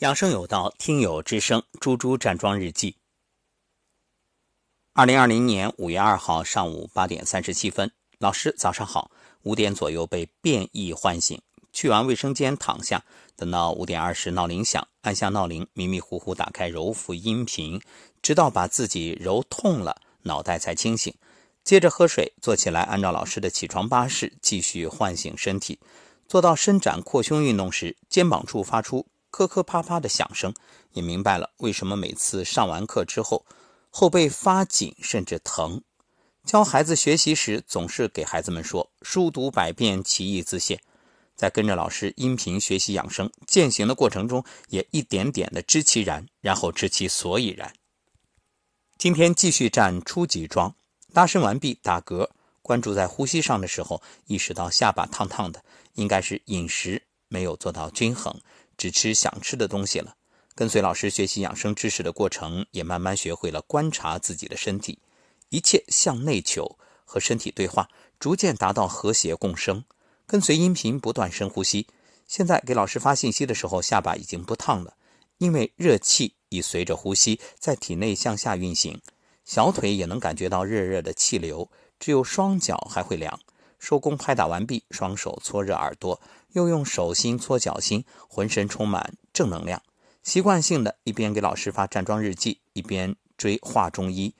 [0.00, 2.96] 养生有道，听友之声，猪猪站桩日记。
[4.92, 9.10] 二零二零年五月二号上午八点三十七分，老师早上好。
[9.44, 11.40] 五点左右被变异唤醒，
[11.72, 13.02] 去完卫生间躺下，
[13.36, 17.80] 等到五点二十闹铃响，按下闹铃，迷迷糊糊打开揉腹音频，
[18.20, 21.14] 直到把自己揉痛了，脑袋才清醒。
[21.64, 25.80] 接着喝水，坐起来，按照老师的起床巴士继续唤醒身体。
[26.28, 29.06] 做到伸展扩胸运动时，肩膀处发出。
[29.36, 30.54] 磕磕啪啪的响声，
[30.92, 33.44] 也明白了为什么每次上完课之后
[33.90, 35.82] 后背发紧甚至疼。
[36.46, 40.80] 教孩子学习时，总是给孩子们说“书读百遍，其义自现”。
[41.36, 47.74] 在跟着老师音频学习养生践行的过程中，也一点点的知其然，然后知其所以然。
[48.96, 50.74] 今天继续站初级桩，
[51.12, 52.30] 拉伸完毕，打嗝，
[52.62, 58.34] 关注在呼吸上的时候，意识到下巴烫烫的，应该是饮食没有做到均衡。
[58.76, 60.16] 只吃想吃的东西了。
[60.54, 64.98] 跟随老师学习养生知识的过程，也慢慢学会了观察自己的身体，
[65.50, 69.84] 一切向内求，和身体对话，逐渐达到和谐共生。
[70.26, 71.86] 跟随音频不断深呼吸。
[72.26, 74.96] 现在给老师发信息的时候，下巴已经不烫了，
[75.38, 79.00] 因为热气已随着呼吸在体内向下运行，
[79.44, 83.38] 小腿也能感觉到热热的气流，只有双脚还会凉。
[83.78, 86.20] 收工拍打完毕，双手搓热耳朵，
[86.52, 89.82] 又用手心搓脚心，浑身充满正能量。
[90.22, 94.34] 习惯性的一边给老师发站桩日记，一边追画中医。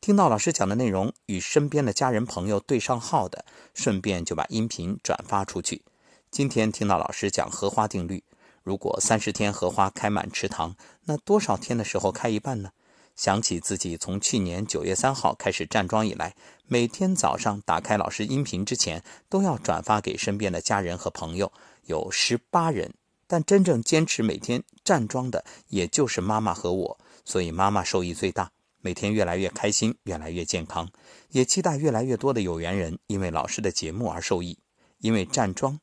[0.00, 5.82] 听到老师讲的内容，与身边的家人朋友对上号的，顺便就把音频转发出去。
[6.30, 8.24] 今天听到老师讲荷花定律，
[8.62, 12.70] 如果三十天荷花开满池塘，那多少天的时候开一半呢？
[13.14, 16.34] 想起自己从去年九月三号开始站桩以来，
[16.66, 21.52] 每天早上打开老师音频之前，都要转发给身边的家人和朋友，
[21.84, 22.94] 有十八人。
[23.26, 30.90] 但真正坚持每天站桩的，也就是妈妈和我，所以妈妈受益最大，每天越来越开心，越来越健康，
[31.30, 34.58] 也期待越来越多的有缘人因为老师的节目而受益，
[34.98, 35.80] 因为站桩，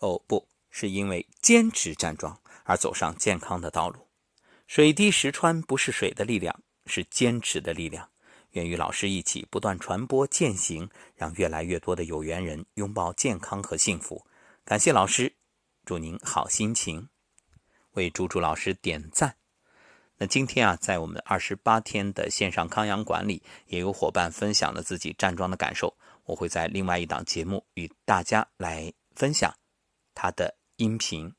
[0.00, 4.05] 哦，不是因为坚持站桩而走上健康的道路。
[4.66, 8.10] 水滴石穿不是水的力量，是坚持的力量。
[8.52, 14.26] 愿与老师一起不断传播践行，让越来越多的有缘人拥抱健康和幸福。
[14.64, 15.34] 感谢老师，
[15.84, 17.08] 祝您好心情。
[17.92, 19.36] 为朱朱老师点赞。
[20.18, 25.94] 那今天啊，在我们二十八天的线上康养馆里，也有伙伴分享了自己站桩的感受。
[26.24, 29.54] 我会在另外一档节目与大家来分享
[30.14, 31.35] 他的音频。